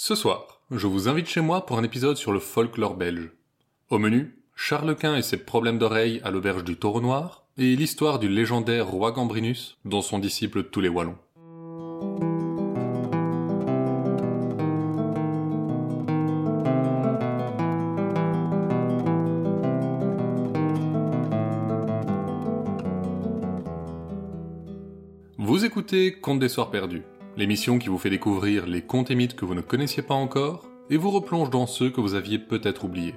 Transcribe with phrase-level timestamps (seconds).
[0.00, 3.32] Ce soir, je vous invite chez moi pour un épisode sur le folklore belge.
[3.90, 8.20] Au menu, Charles Quint et ses problèmes d'oreille à l'auberge du Taureau Noir, et l'histoire
[8.20, 11.18] du légendaire roi Gambrinus, dont sont disciples tous les Wallons.
[25.38, 27.02] Vous écoutez Contes des Soirs Perdus,
[27.38, 30.66] l'émission qui vous fait découvrir les contes et mythes que vous ne connaissiez pas encore
[30.90, 33.14] et vous replonge dans ceux que vous aviez peut-être oubliés.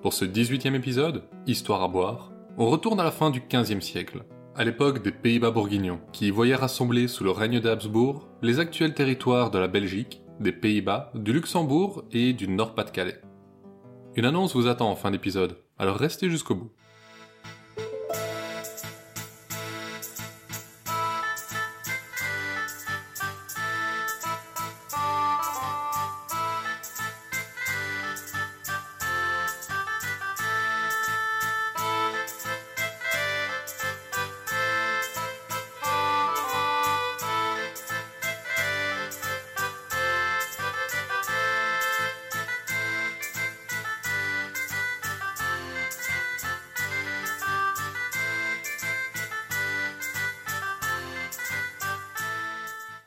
[0.00, 4.24] Pour ce 18e épisode, Histoire à boire, on retourne à la fin du XVe siècle,
[4.56, 9.50] à l'époque des Pays-Bas bourguignons, qui voyaient rassembler sous le règne d'Habsbourg les actuels territoires
[9.50, 13.20] de la Belgique, des Pays-Bas, du Luxembourg et du Nord-Pas-de-Calais.
[14.16, 16.70] Une annonce vous attend en fin d'épisode, alors restez jusqu'au bout.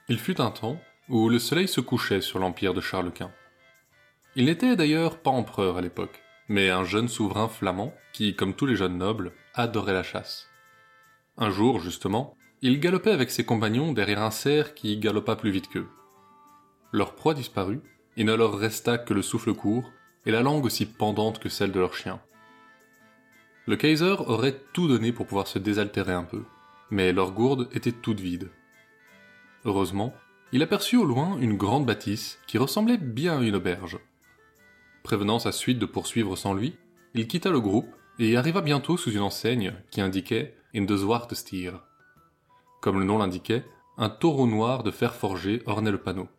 [0.10, 3.32] Il fut un temps où le soleil se couchait sur l'empire de Charles Quint.
[4.38, 8.66] Il n'était d'ailleurs pas empereur à l'époque, mais un jeune souverain flamand qui, comme tous
[8.66, 10.48] les jeunes nobles, adorait la chasse.
[11.38, 15.68] Un jour, justement, il galopait avec ses compagnons derrière un cerf qui galopa plus vite
[15.68, 15.90] qu'eux.
[16.94, 17.82] Leur proie disparut,
[18.16, 19.92] il ne leur resta que le souffle court
[20.26, 22.22] et la langue aussi pendante que celle de leur chien.
[23.66, 26.44] Le Kaiser aurait tout donné pour pouvoir se désaltérer un peu,
[26.92, 28.50] mais leur gourde était toute vide.
[29.68, 30.14] Heureusement,
[30.54, 34.00] il aperçut au loin une grande bâtisse qui ressemblait bien à une auberge.
[35.04, 36.78] Prévenant sa suite de poursuivre sans lui,
[37.14, 40.96] il quitta le groupe et arriva bientôt sous une enseigne qui indiquait In de
[41.34, 41.74] Stier.
[42.82, 43.66] Comme le nom l'indiquait,
[43.98, 46.30] un taureau noir de fer forgé ornait le panneau.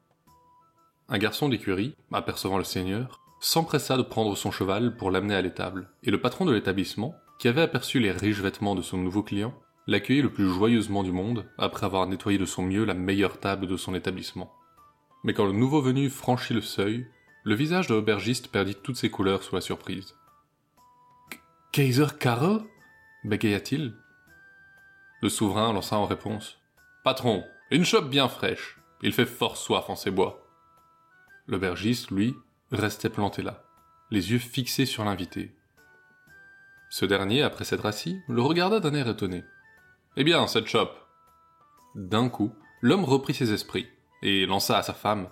[1.10, 5.90] Un garçon d'écurie, apercevant le seigneur, s'empressa de prendre son cheval pour l'amener à l'étable,
[6.02, 9.54] et le patron de l'établissement, qui avait aperçu les riches vêtements de son nouveau client,
[9.88, 13.66] l'accueillit le plus joyeusement du monde, après avoir nettoyé de son mieux la meilleure table
[13.66, 14.54] de son établissement.
[15.24, 17.08] Mais quand le nouveau venu franchit le seuil,
[17.42, 20.14] le visage de l'aubergiste perdit toutes ses couleurs sous la surprise.
[21.72, 22.62] Kaiser Karl?
[23.24, 23.94] bégaya-t-il.
[25.22, 26.58] Le souverain lança en réponse.
[27.02, 28.78] Patron, une chope bien fraîche.
[29.02, 30.46] Il fait fort soif en ces bois.
[31.46, 32.34] L'aubergiste, lui,
[32.70, 33.64] restait planté là,
[34.10, 35.54] les yeux fixés sur l'invité.
[36.90, 39.44] Ce dernier, après s'être assis, le regarda d'un air étonné.
[40.20, 40.98] Eh bien, cette chope.
[41.94, 43.86] D'un coup, l'homme reprit ses esprits
[44.20, 45.28] et lança à sa femme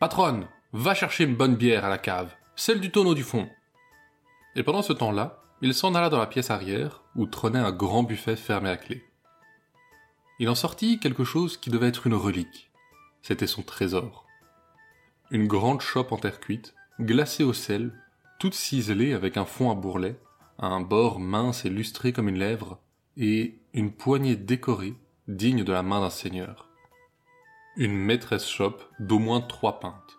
[0.00, 3.46] Patronne, va chercher une bonne bière à la cave, celle du tonneau du fond.
[4.56, 8.04] Et pendant ce temps-là, il s'en alla dans la pièce arrière où trônait un grand
[8.04, 9.04] buffet fermé à clé.
[10.38, 12.70] Il en sortit quelque chose qui devait être une relique.
[13.20, 14.26] C'était son trésor.
[15.30, 17.92] Une grande chope en terre cuite, glacée au sel,
[18.38, 20.18] toute ciselée avec un fond à bourrelet,
[20.58, 22.80] un bord mince et lustré comme une lèvre,
[23.16, 24.94] et une poignée décorée,
[25.28, 26.68] digne de la main d'un seigneur.
[27.76, 30.18] Une maîtresse chope d'au moins trois pintes.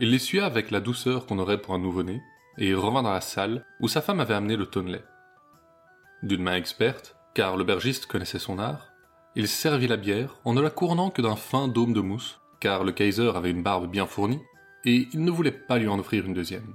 [0.00, 2.20] Il l'essuya avec la douceur qu'on aurait pour un nouveau-né,
[2.58, 5.04] et revint dans la salle où sa femme avait amené le tonnelet.
[6.22, 8.88] D'une main experte, car l'aubergiste connaissait son art,
[9.36, 12.84] il servit la bière en ne la couronnant que d'un fin dôme de mousse, car
[12.84, 14.40] le Kaiser avait une barbe bien fournie,
[14.84, 16.74] et il ne voulait pas lui en offrir une deuxième.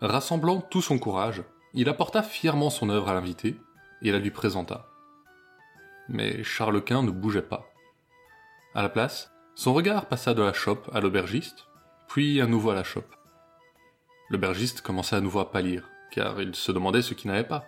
[0.00, 1.42] Rassemblant tout son courage,
[1.72, 3.56] il apporta fièrement son œuvre à l'invité,
[4.02, 4.88] et la lui présenta.
[6.08, 7.66] Mais Charles Quint ne bougeait pas.
[8.74, 11.66] À la place, son regard passa de la chope à l'aubergiste,
[12.08, 13.14] puis à nouveau à la chope.
[14.28, 17.64] L'aubergiste commença à nouveau à pâlir, car il se demandait ce qu'il n'avait pas.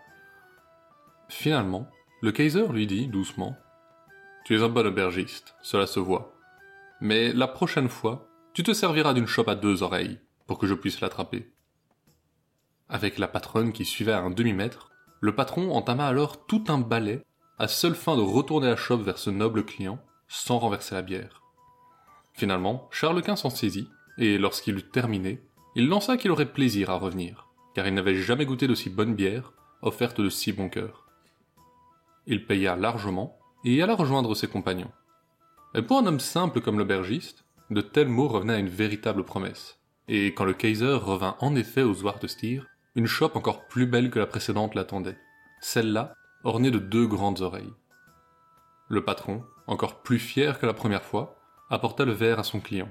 [1.29, 1.89] Finalement,
[2.21, 3.57] le Kaiser lui dit doucement
[4.45, 6.35] Tu es un bon aubergiste, cela se voit.
[7.01, 10.75] Mais la prochaine fois, tu te serviras d'une chope à deux oreilles, pour que je
[10.75, 11.53] puisse l'attraper.
[12.89, 14.88] Avec la patronne qui suivait à un demi-mètre,
[15.21, 17.25] le patron entama alors tout un balai,
[17.59, 19.99] à seule fin de retourner la chope vers ce noble client,
[20.29, 21.43] sans renverser la bière.
[22.33, 25.43] Finalement, Charles Quint s'en saisit, et lorsqu'il eut terminé,
[25.75, 29.53] il lança qu'il aurait plaisir à revenir, car il n'avait jamais goûté d'aussi bonne bière,
[29.83, 31.09] offerte de si bon cœur.
[32.27, 34.91] Il paya largement, et alla rejoindre ses compagnons.
[35.75, 39.79] Mais pour un homme simple comme l'aubergiste, de tels mots revenaient à une véritable promesse.
[40.07, 42.07] Et quand le Kaiser revint en effet aux
[42.95, 45.19] une chope encore plus belle que la précédente l'attendait,
[45.61, 46.15] celle-là
[46.45, 47.73] ornée de deux grandes oreilles.
[48.89, 51.39] Le patron, encore plus fier que la première fois,
[51.71, 52.91] apporta le verre à son client.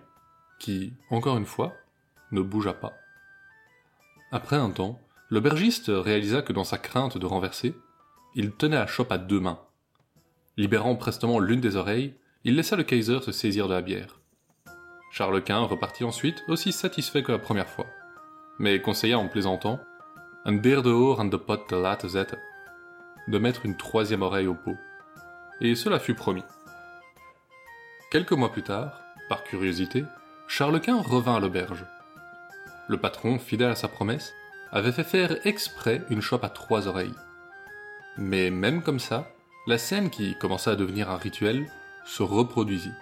[0.59, 1.73] qui, encore une fois,
[2.31, 2.93] ne bougea pas.
[4.31, 4.99] Après un temps,
[5.29, 7.75] l'aubergiste réalisa que dans sa crainte de renverser,
[8.33, 9.61] il tenait la chope à deux mains.
[10.57, 14.19] Libérant prestement l'une des oreilles, il laissa le Kaiser se saisir de la bière.
[15.11, 17.85] Charles Quint repartit ensuite aussi satisfait que la première fois,
[18.59, 19.79] mais conseilla en plaisantant
[20.45, 22.37] un bier de haut de pot de latte zette
[23.27, 24.77] de mettre une troisième oreille au pot.
[25.59, 26.43] Et cela fut promis.
[28.11, 30.05] Quelques mois plus tard, par curiosité,
[30.47, 31.85] Charles Quint revint à l'auberge.
[32.87, 34.33] Le patron, fidèle à sa promesse,
[34.71, 37.13] avait fait faire exprès une chope à trois oreilles.
[38.17, 39.29] Mais même comme ça,
[39.67, 41.67] la scène qui commença à devenir un rituel
[42.05, 42.93] se reproduisit.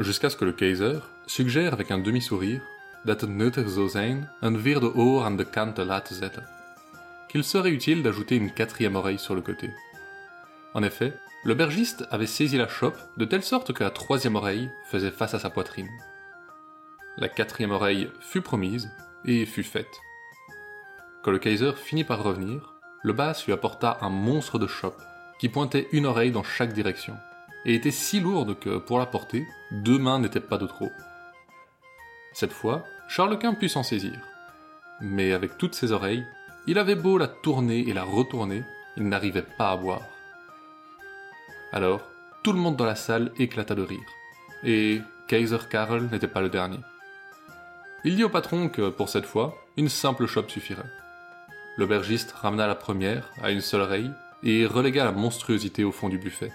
[0.00, 0.98] Jusqu'à ce que le Kaiser
[1.28, 2.60] suggère avec un demi-sourire
[3.04, 5.46] dat het nuttig zou zijn een vierde oor de
[7.34, 9.72] qu'il serait utile d'ajouter une quatrième oreille sur le côté.
[10.72, 15.10] En effet, l'aubergiste avait saisi la chope de telle sorte que la troisième oreille faisait
[15.10, 15.90] face à sa poitrine.
[17.16, 18.88] La quatrième oreille fut promise
[19.24, 20.00] et fut faite.
[21.24, 25.02] Quand le Kaiser finit par revenir, le basse lui apporta un monstre de chope
[25.40, 27.16] qui pointait une oreille dans chaque direction
[27.64, 30.92] et était si lourde que, pour la porter, deux mains n'étaient pas de trop.
[32.32, 34.18] Cette fois, Charles Quint put s'en saisir.
[35.00, 36.26] Mais avec toutes ses oreilles,
[36.66, 38.62] il avait beau la tourner et la retourner,
[38.96, 40.02] il n'arrivait pas à boire.
[41.72, 42.00] Alors,
[42.42, 44.08] tout le monde dans la salle éclata de rire.
[44.62, 46.78] Et Kaiser Karl n'était pas le dernier.
[48.04, 50.82] Il dit au patron que, pour cette fois, une simple chope suffirait.
[51.76, 54.10] L'aubergiste ramena la première, à une seule oreille,
[54.42, 56.52] et relégua la monstruosité au fond du buffet.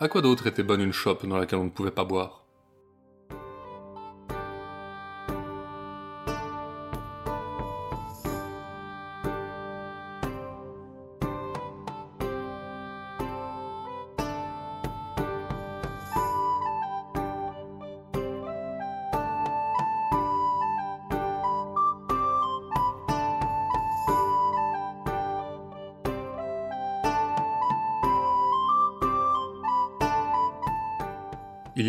[0.00, 2.42] À quoi d'autre était bonne une chope dans laquelle on ne pouvait pas boire?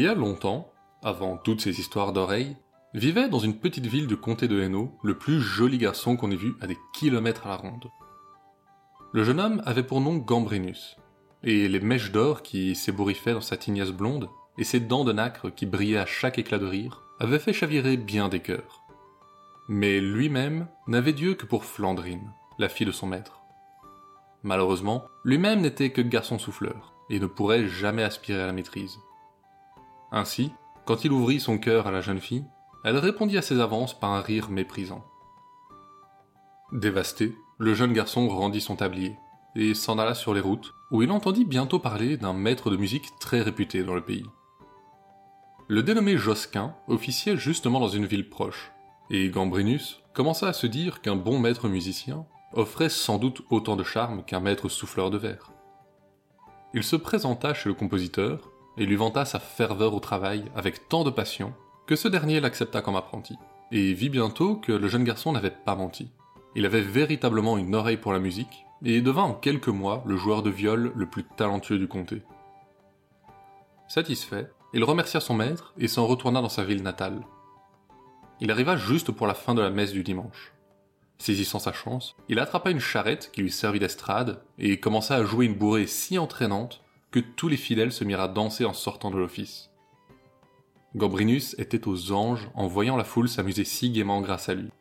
[0.09, 0.71] A longtemps,
[1.03, 2.57] avant toutes ces histoires d'oreilles,
[2.95, 6.35] vivait dans une petite ville du comté de Hainaut le plus joli garçon qu'on ait
[6.35, 7.89] vu à des kilomètres à la ronde.
[9.13, 10.97] Le jeune homme avait pour nom Gambrinus,
[11.44, 15.51] et les mèches d'or qui s'ébouriffaient dans sa tignasse blonde, et ses dents de nacre
[15.51, 18.83] qui brillaient à chaque éclat de rire, avaient fait chavirer bien des cœurs.
[19.67, 23.41] Mais lui-même n'avait Dieu que pour Flandrine, la fille de son maître.
[24.41, 28.97] Malheureusement, lui-même n'était que garçon souffleur, et ne pourrait jamais aspirer à la maîtrise.
[30.11, 30.51] Ainsi,
[30.85, 32.45] quand il ouvrit son cœur à la jeune fille,
[32.83, 35.03] elle répondit à ses avances par un rire méprisant.
[36.71, 39.15] Dévasté, le jeune garçon rendit son tablier
[39.56, 43.07] et s'en alla sur les routes, où il entendit bientôt parler d'un maître de musique
[43.19, 44.25] très réputé dans le pays.
[45.67, 48.71] Le dénommé Josquin officiait justement dans une ville proche,
[49.09, 53.83] et Gambrinus commença à se dire qu'un bon maître musicien offrait sans doute autant de
[53.83, 55.51] charme qu'un maître souffleur de verre.
[56.73, 58.49] Il se présenta chez le compositeur
[58.80, 61.54] et lui vanta sa ferveur au travail avec tant de passion
[61.86, 63.36] que ce dernier l'accepta comme apprenti,
[63.72, 66.10] et vit bientôt que le jeune garçon n'avait pas menti.
[66.56, 70.42] Il avait véritablement une oreille pour la musique, et devint en quelques mois le joueur
[70.42, 72.22] de viol le plus talentueux du comté.
[73.88, 77.22] Satisfait, il remercia son maître et s'en retourna dans sa ville natale.
[78.40, 80.54] Il arriva juste pour la fin de la messe du dimanche.
[81.18, 85.48] Saisissant sa chance, il attrapa une charrette qui lui servit d'estrade et commença à jouer
[85.48, 89.18] une bourrée si entraînante que tous les fidèles se mirent à danser en sortant de
[89.18, 89.69] l'office.
[90.95, 94.71] Gambrinus était aux anges en voyant la foule s'amuser si gaiement grâce à lui.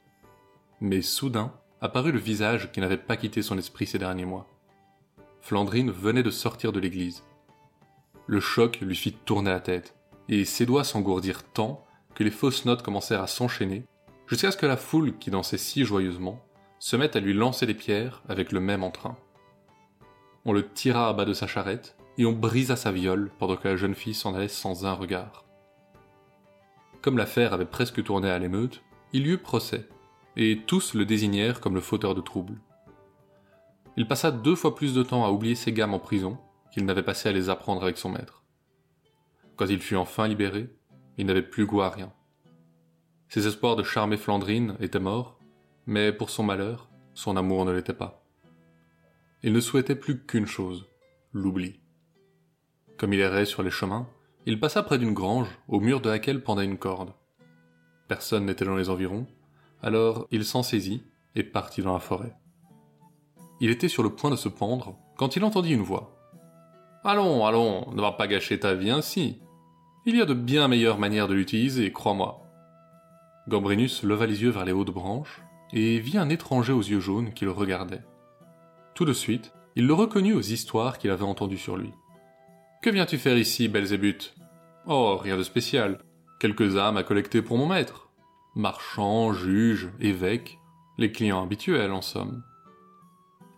[0.80, 4.47] Mais soudain apparut le visage qui n'avait pas quitté son esprit ces derniers mois.
[5.40, 7.25] Flandrine venait de sortir de l'église.
[8.26, 9.94] Le choc lui fit tourner la tête,
[10.28, 13.85] et ses doigts s'engourdirent tant que les fausses notes commencèrent à s'enchaîner,
[14.26, 16.44] jusqu'à ce que la foule qui dansait si joyeusement
[16.78, 19.16] se mette à lui lancer des pierres avec le même entrain.
[20.44, 23.68] On le tira à bas de sa charrette, et on brisa sa viole pendant que
[23.68, 25.44] la jeune fille s'en allait sans un regard.
[27.00, 28.82] Comme l'affaire avait presque tourné à l'émeute,
[29.12, 29.88] il y eut procès,
[30.37, 32.60] et tous le désignèrent comme le fauteur de troubles.
[33.96, 36.38] Il passa deux fois plus de temps à oublier ses gammes en prison
[36.72, 38.44] qu'il n'avait passé à les apprendre avec son maître.
[39.56, 40.68] Quand il fut enfin libéré,
[41.16, 42.12] il n'avait plus goût à rien.
[43.28, 45.38] Ses espoirs de charmer Flandrine étaient morts,
[45.87, 48.25] mais pour son malheur, son amour ne l'était pas.
[49.42, 50.88] Il ne souhaitait plus qu'une chose,
[51.32, 51.80] l'oubli.
[52.99, 54.09] Comme il errait sur les chemins,
[54.45, 57.12] il passa près d'une grange, au mur de laquelle pendait une corde.
[58.09, 59.26] Personne n'était dans les environs,
[59.83, 61.05] alors il s'en saisit
[61.37, 62.35] et partit dans la forêt.
[63.61, 66.17] Il était sur le point de se pendre quand il entendit une voix.
[67.05, 69.38] Allons, allons, ne va pas gâcher ta vie ainsi.
[70.05, 72.43] Il y a de bien meilleures manières de l'utiliser, crois-moi.
[73.47, 75.40] Gambrinus leva les yeux vers les hautes branches
[75.73, 78.02] et vit un étranger aux yeux jaunes qui le regardait.
[78.95, 81.93] Tout de suite, il le reconnut aux histoires qu'il avait entendues sur lui.
[82.80, 84.35] Que viens-tu faire ici, Belzébuth?
[84.87, 85.99] Oh, rien de spécial.
[86.38, 88.08] Quelques âmes à collecter pour mon maître.
[88.54, 90.58] Marchand, juge, évêque,
[90.97, 92.44] les clients habituels en somme.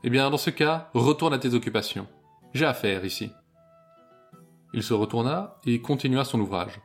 [0.04, 2.06] Eh bien, dans ce cas, retourne à tes occupations.
[2.54, 3.30] J'ai affaire ici.
[4.72, 6.80] Il se retourna et continua son ouvrage.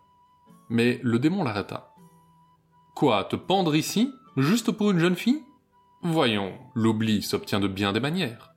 [0.69, 1.93] Mais le démon l'arrêta.
[2.95, 5.43] Quoi, te pendre ici Juste pour une jeune fille?
[6.01, 8.53] Voyons, l'oubli s'obtient de bien des manières.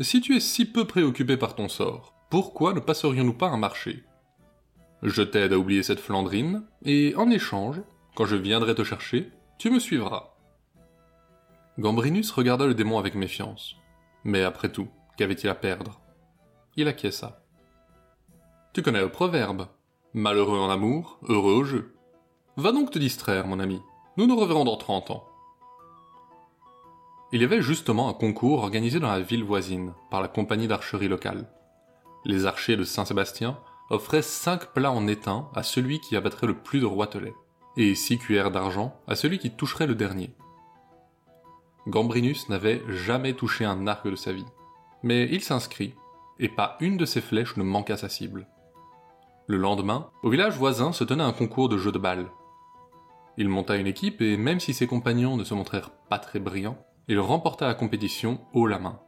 [0.00, 4.04] Si tu es si peu préoccupé par ton sort, pourquoi ne passerions-nous pas un marché?
[5.02, 7.80] Je t'aide à oublier cette Flandrine, et en échange,
[8.16, 10.34] quand je viendrai te chercher, tu me suivras.
[11.78, 13.76] Gambrinus regarda le démon avec méfiance.
[14.24, 16.00] Mais après tout, qu'avait-il à perdre?
[16.76, 17.42] Il acquiesça.
[18.72, 19.68] Tu connais le proverbe
[20.14, 21.94] Malheureux en amour, heureux au jeu.
[22.56, 23.80] Va donc te distraire, mon ami.
[24.16, 25.24] Nous nous reverrons dans trente ans.
[27.32, 31.08] Il y avait justement un concours organisé dans la ville voisine par la compagnie d'archerie
[31.08, 31.46] locale.
[32.26, 33.56] Les archers de Saint-Sébastien
[33.88, 37.36] offraient cinq plats en étain à celui qui abattrait le plus de roitelets,
[37.76, 40.34] et six cuillères d'argent à celui qui toucherait le dernier.
[41.86, 44.44] Gambrinus n'avait jamais touché un arc de sa vie,
[45.04, 45.94] mais il s'inscrit,
[46.40, 48.48] et pas une de ses flèches ne manqua sa cible.
[49.46, 52.28] Le lendemain, au village voisin se tenait un concours de jeux de balles,
[53.38, 56.78] il monta une équipe et même si ses compagnons ne se montrèrent pas très brillants,
[57.06, 58.98] il remporta la compétition haut la main.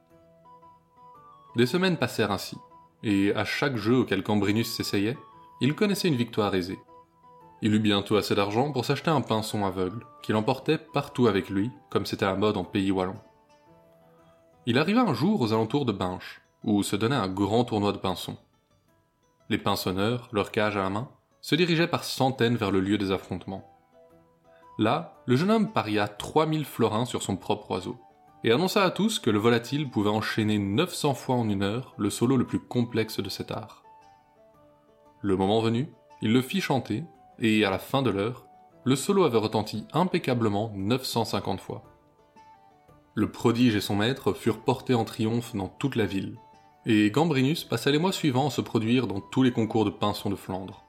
[1.57, 2.57] Des semaines passèrent ainsi,
[3.03, 5.19] et à chaque jeu auquel Cambrinus s'essayait,
[5.61, 6.79] il connaissait une victoire aisée.
[7.63, 11.71] Il eut bientôt assez d'argent pour s'acheter un pinson aveugle, qu'il emportait partout avec lui,
[11.91, 13.17] comme c'était la mode en pays wallon.
[14.67, 17.99] Il arriva un jour aux alentours de Binche, où se donnait un grand tournoi de
[17.99, 18.37] pinsons.
[19.49, 21.09] Les pinsonneurs, leur cage à la main,
[21.41, 23.65] se dirigeaient par centaines vers le lieu des affrontements.
[24.79, 27.99] Là, le jeune homme paria 3000 florins sur son propre oiseau,
[28.45, 32.11] et annonça à tous que le volatile pouvait enchaîner 900 fois en une heure le
[32.11, 33.83] solo le plus complexe de cet art.
[35.21, 35.93] Le moment venu,
[36.23, 37.05] il le fit chanter,
[37.41, 38.47] et à la fin de l'heure,
[38.85, 41.83] le solo avait retenti impeccablement 950 fois.
[43.15, 46.39] Le prodige et son maître furent portés en triomphe dans toute la ville,
[46.87, 50.31] et Gambrinus passa les mois suivants à se produire dans tous les concours de pinsons
[50.31, 50.85] de Flandre.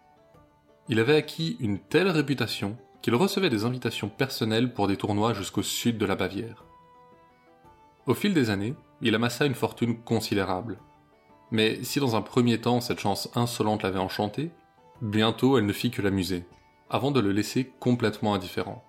[0.88, 5.64] Il avait acquis une telle réputation qu'il recevait des invitations personnelles pour des tournois jusqu'au
[5.64, 6.69] sud de la Bavière.
[8.10, 8.74] Au fil des années,
[9.04, 10.80] il amassa une fortune considérable.
[11.52, 14.50] Mais si dans un premier temps cette chance insolente l'avait enchanté,
[15.04, 16.44] bientôt elle ne fit que l'amuser,
[16.90, 18.84] avant de le laisser complètement indifférent.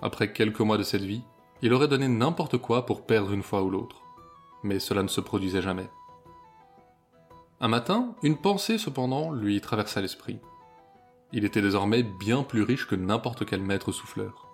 [0.00, 1.20] Après quelques mois de cette vie,
[1.60, 4.00] il aurait donné n'importe quoi pour perdre une fois ou l'autre.
[4.62, 5.90] Mais cela ne se produisait jamais.
[7.60, 10.38] Un matin, une pensée cependant lui traversa l'esprit.
[11.34, 14.51] Il était désormais bien plus riche que n'importe quel maître souffleur.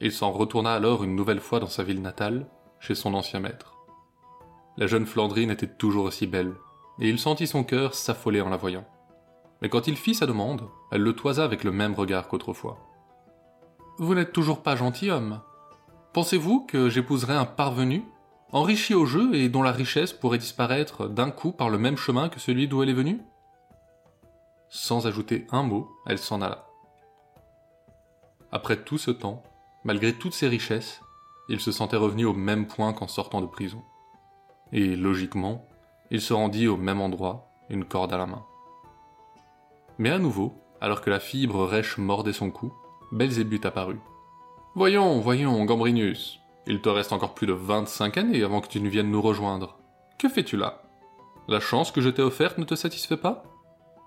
[0.00, 2.46] Il s'en retourna alors une nouvelle fois dans sa ville natale,
[2.78, 3.76] chez son ancien maître.
[4.78, 6.54] La jeune Flandrine était toujours aussi belle,
[6.98, 8.86] et il sentit son cœur s'affoler en la voyant.
[9.60, 12.78] Mais quand il fit sa demande, elle le toisa avec le même regard qu'autrefois.
[13.98, 15.42] Vous n'êtes toujours pas gentilhomme.
[16.14, 18.02] Pensez-vous que j'épouserai un parvenu,
[18.52, 22.30] enrichi au jeu et dont la richesse pourrait disparaître d'un coup par le même chemin
[22.30, 23.20] que celui d'où elle est venue?
[24.70, 26.66] Sans ajouter un mot, elle s'en alla.
[28.50, 29.42] Après tout ce temps,
[29.84, 31.02] malgré toutes ses richesses,
[31.48, 33.82] il se sentait revenu au même point qu'en sortant de prison.
[34.72, 35.66] Et logiquement,
[36.10, 38.44] il se rendit au même endroit, une corde à la main.
[39.98, 42.72] Mais à nouveau, alors que la fibre rêche mordait son cou,
[43.12, 44.00] Belzébuth apparut.
[44.74, 48.88] Voyons, voyons, Gambrinus, il te reste encore plus de 25 années avant que tu ne
[48.88, 49.78] viennes nous rejoindre.
[50.18, 50.82] Que fais-tu là?
[51.48, 53.42] La chance que je t'ai offerte ne te satisfait pas?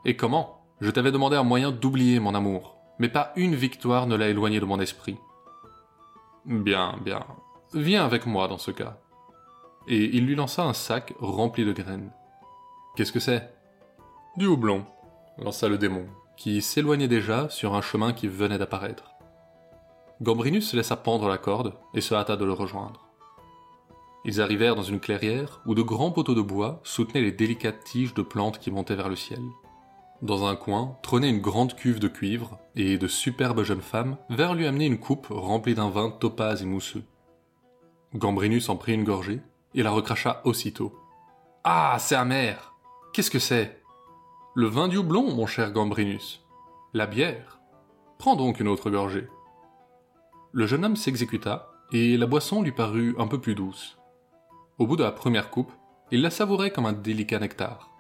[0.06, 0.62] Et comment?
[0.80, 4.60] Je t'avais demandé un moyen d'oublier mon amour, mais pas une victoire ne l'a éloigné
[4.60, 5.18] de mon esprit.
[6.46, 7.26] Bien, bien.
[7.74, 8.98] Viens avec moi dans ce cas.
[9.88, 12.12] Et il lui lança un sac rempli de graines.
[12.96, 13.54] Qu'est-ce que c'est?
[14.38, 14.86] Du houblon,
[15.38, 16.08] lança le démon,
[16.38, 19.12] qui s'éloignait déjà sur un chemin qui venait d'apparaître.
[20.22, 23.08] Gambrinus se laissa pendre la corde et se hâta de le rejoindre.
[24.26, 28.14] Ils arrivèrent dans une clairière où de grands poteaux de bois soutenaient les délicates tiges
[28.14, 29.42] de plantes qui montaient vers le ciel.
[30.24, 34.54] Dans un coin trônait une grande cuve de cuivre, et de superbes jeunes femmes vinrent
[34.54, 37.04] lui amener une coupe remplie d'un vin topaz et mousseux.
[38.16, 39.42] Gambrinus en prit une gorgée,
[39.76, 40.98] et la recracha aussitôt.
[41.66, 42.74] Ah, c'est amer
[43.12, 43.82] Qu'est-ce que c'est
[44.56, 46.42] Le vin du houblon, mon cher Gambrinus.
[46.94, 47.60] La bière.
[48.18, 49.28] Prends donc une autre gorgée.
[50.54, 53.98] Le jeune homme s'exécuta, et la boisson lui parut un peu plus douce.
[54.78, 55.74] Au bout de la première coupe,
[56.12, 57.92] il la savourait comme un délicat nectar.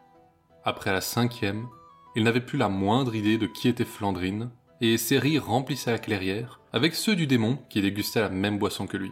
[0.63, 1.67] Après la cinquième,
[2.15, 4.51] il n'avait plus la moindre idée de qui était Flandrine
[4.81, 8.87] et ses rires remplissaient la clairière, avec ceux du démon qui dégustait la même boisson
[8.87, 9.11] que lui.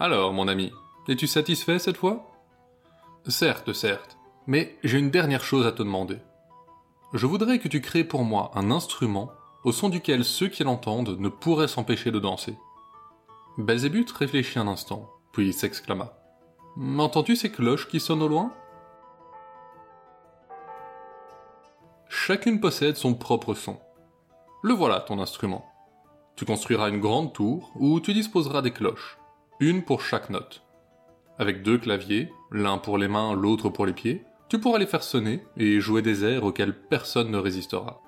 [0.00, 0.72] Alors, mon ami,
[1.08, 2.26] es-tu satisfait cette fois?
[3.28, 6.18] Certes, certes, mais j'ai une dernière chose à te demander.
[7.12, 9.30] Je voudrais que tu crées pour moi un instrument
[9.64, 12.56] au son duquel ceux qui l'entendent ne pourraient s'empêcher de danser.
[13.58, 16.12] Belzébuth réfléchit un instant, puis s'exclama.
[16.98, 18.52] Entends-tu ces cloches qui sonnent au loin?
[22.26, 23.78] Chacune possède son propre son.
[24.64, 25.64] Le voilà ton instrument.
[26.34, 29.16] Tu construiras une grande tour où tu disposeras des cloches,
[29.60, 30.64] une pour chaque note.
[31.38, 35.04] Avec deux claviers, l'un pour les mains, l'autre pour les pieds, tu pourras les faire
[35.04, 38.02] sonner et jouer des airs auxquels personne ne résistera.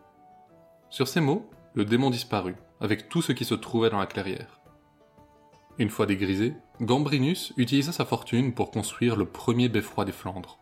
[0.91, 4.59] Sur ces mots, le démon disparut, avec tout ce qui se trouvait dans la clairière.
[5.79, 10.59] Une fois dégrisé, Gambrinus utilisa sa fortune pour construire le premier beffroi des Flandres,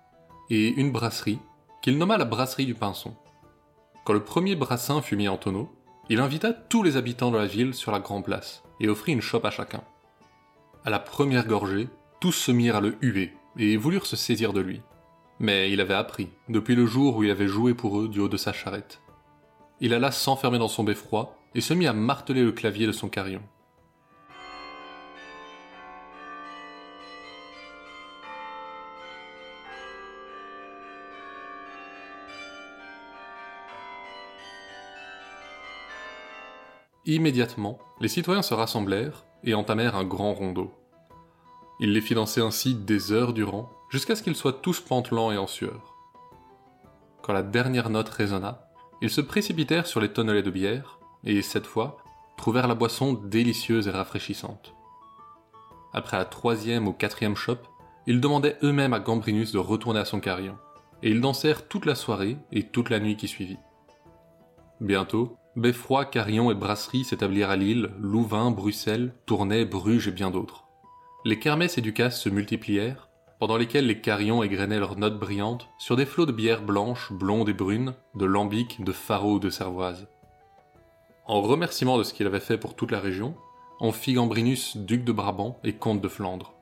[0.50, 1.38] et une brasserie,
[1.80, 3.14] qu'il nomma la brasserie du Pinson.
[4.06, 5.68] Quand le premier brassin fut mis en tonneau,
[6.08, 9.20] il invita tous les habitants de la ville sur la grande place, et offrit une
[9.20, 9.82] chope à chacun.
[10.84, 11.88] À la première gorgée,
[12.20, 14.80] tous se mirent à le huer, et voulurent se saisir de lui.
[15.40, 18.28] Mais il avait appris, depuis le jour où il avait joué pour eux du haut
[18.28, 19.00] de sa charrette.
[19.80, 23.08] Il alla s'enfermer dans son beffroi et se mit à marteler le clavier de son
[23.08, 23.42] carillon.
[37.08, 40.75] Immédiatement, les citoyens se rassemblèrent et entamèrent un grand rondeau.
[41.78, 45.38] Il les fit danser ainsi des heures durant, jusqu'à ce qu'ils soient tous pantelants et
[45.38, 45.94] en sueur.
[47.22, 48.68] Quand la dernière note résonna,
[49.02, 51.98] ils se précipitèrent sur les tonnelets de bière, et cette fois,
[52.36, 54.75] trouvèrent la boisson délicieuse et rafraîchissante.
[55.92, 57.68] Après la troisième ou quatrième chope,
[58.08, 60.58] ils demandaient eux-mêmes à Gambrinus de retourner à son carillon,
[61.04, 63.58] et ils dansèrent toute la soirée et toute la nuit qui suivit.
[64.80, 70.66] Bientôt, Beffroi, Carillon et Brasserie s'établirent à Lille, Louvain, Bruxelles, Tournai, Bruges et bien d'autres.
[71.25, 73.08] Les kermesses et ducasses se multiplièrent,
[73.40, 77.49] pendant lesquelles les carillons égrenaient leurs notes brillantes sur des flots de bières blanches, blondes
[77.49, 80.08] et brunes, de lambic, de faro ou de cervoise.
[81.26, 83.34] En remerciement de ce qu'il avait fait pour toute la région,
[83.80, 86.52] on fit Gambrinus duc de Brabant et comte de Flandre.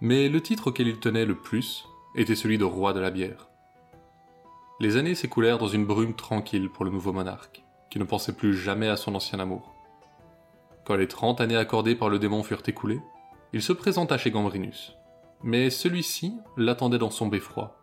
[0.00, 3.48] Mais le titre auquel il tenait le plus était celui de roi de la bière.
[4.78, 8.56] Les années s'écoulèrent dans une brume tranquille pour le nouveau monarque, qui ne pensait plus
[8.56, 9.74] jamais à son ancien amour.
[10.84, 13.00] Quand les trente années accordées par le démon furent écoulées,
[13.52, 14.94] il se présenta chez Gambrinus,
[15.42, 17.76] mais celui-ci l'attendait dans son beffroi.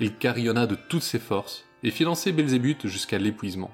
[0.00, 3.70] Il carillonna de toutes ses forces et fit lancer Belzébuth jusqu'à l'épuisement.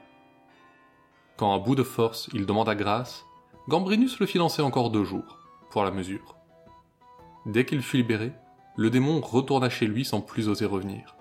[1.38, 3.24] Quand à bout de force il demanda grâce,
[3.68, 5.37] Gambrinus le fit lancer encore deux jours,
[5.70, 6.36] pour la mesure.
[7.46, 8.32] Dès qu'il fut libéré,
[8.76, 11.16] le démon retourna chez lui sans plus oser revenir.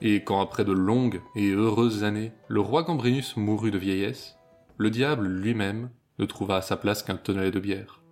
[0.00, 4.36] Et quand après de longues et heureuses années, le roi Gambrinus mourut de vieillesse,
[4.78, 8.02] le diable lui-même ne trouva à sa place qu'un tonnelet de bière.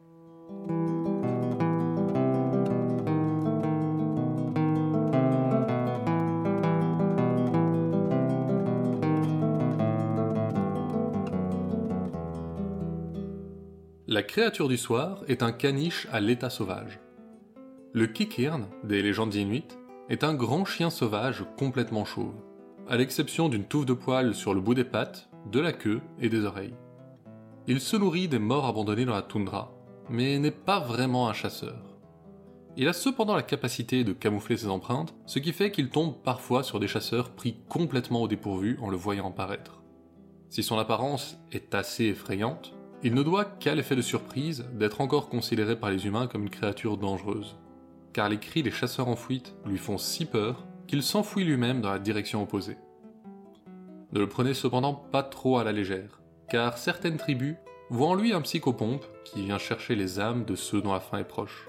[14.19, 16.99] La créature du soir est un caniche à l'état sauvage.
[17.93, 19.79] Le kikirn, des légendes inuites,
[20.09, 22.35] est un grand chien sauvage complètement chauve,
[22.89, 26.29] à l'exception d'une touffe de poils sur le bout des pattes, de la queue et
[26.29, 26.75] des oreilles.
[27.69, 29.73] Il se nourrit des morts abandonnés dans la toundra,
[30.11, 31.81] mais n'est pas vraiment un chasseur.
[32.77, 36.65] Il a cependant la capacité de camoufler ses empreintes, ce qui fait qu'il tombe parfois
[36.65, 39.81] sur des chasseurs pris complètement au dépourvu en le voyant apparaître.
[40.49, 45.29] Si son apparence est assez effrayante, il ne doit qu'à l'effet de surprise d'être encore
[45.29, 47.57] considéré par les humains comme une créature dangereuse
[48.19, 51.93] car les cris des chasseurs en fuite lui font si peur qu'il s'enfuit lui-même dans
[51.93, 52.77] la direction opposée.
[54.13, 57.55] Ne le prenez cependant pas trop à la légère, car certaines tribus
[57.91, 61.19] voient en lui un psychopompe qui vient chercher les âmes de ceux dont la fin
[61.19, 61.68] est proche.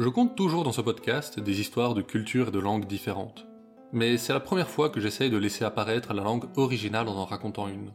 [0.00, 3.46] Je compte toujours dans ce podcast des histoires de cultures et de langues différentes.
[3.92, 7.26] Mais c'est la première fois que j'essaye de laisser apparaître la langue originale en en
[7.26, 7.92] racontant une.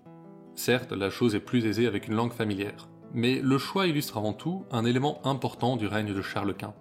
[0.54, 4.34] Certes, la chose est plus aisée avec une langue familière, mais le choix illustre avant
[4.34, 6.76] tout un élément important du règne de Charles Quint.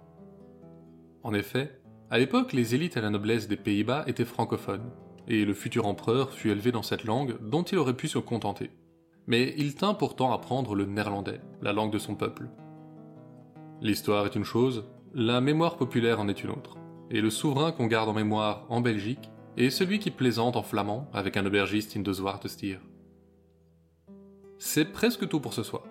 [1.23, 4.91] En effet, à l'époque, les élites et la noblesse des Pays-Bas étaient francophones,
[5.27, 8.69] et le futur empereur fut élevé dans cette langue dont il aurait pu se contenter.
[9.25, 12.47] mais il tint pourtant à apprendre le néerlandais, la langue de son peuple.
[13.81, 14.85] L'histoire est une chose,
[15.17, 16.75] la mémoire populaire en est une autre,
[17.09, 21.09] et le souverain qu'on garde en mémoire en Belgique est celui qui plaisante en flamand
[21.13, 22.79] avec un aubergiste in de Stier.
[24.59, 25.85] C'est presque tout pour ce soir.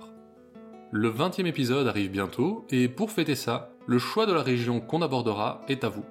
[0.92, 5.00] Le 20e épisode arrive bientôt, et pour fêter ça, le choix de la région qu'on
[5.00, 6.04] abordera est à vous.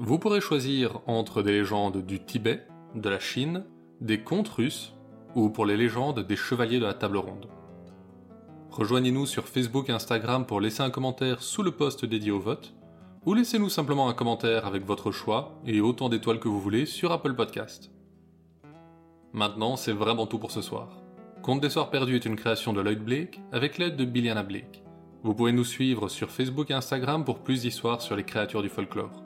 [0.00, 3.64] Vous pourrez choisir entre des légendes du Tibet, de la Chine,
[4.00, 4.94] des contes russes,
[5.36, 7.46] ou pour les légendes des chevaliers de la table ronde.
[8.76, 12.74] Rejoignez-nous sur Facebook et Instagram pour laisser un commentaire sous le post dédié au vote,
[13.24, 17.10] ou laissez-nous simplement un commentaire avec votre choix et autant d'étoiles que vous voulez sur
[17.10, 17.90] Apple Podcast.
[19.32, 20.90] Maintenant, c'est vraiment tout pour ce soir.
[21.42, 24.84] Conte des Soirs Perdus est une création de Lloyd Blake avec l'aide de Billiana Blake.
[25.22, 28.68] Vous pouvez nous suivre sur Facebook et Instagram pour plus d'histoires sur les créatures du
[28.68, 29.24] folklore.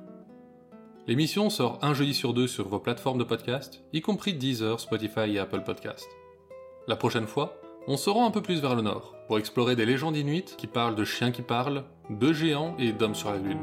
[1.08, 5.34] L'émission sort un jeudi sur deux sur vos plateformes de podcast, y compris Deezer, Spotify
[5.34, 6.06] et Apple Podcast.
[6.86, 7.59] La prochaine fois,
[7.90, 10.68] on se rend un peu plus vers le nord, pour explorer des légendes inuites qui
[10.68, 13.58] parlent de chiens qui parlent, de géants et d'hommes sur la lune.